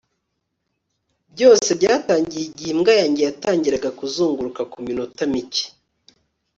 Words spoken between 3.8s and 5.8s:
kuzunguruka ku minota mike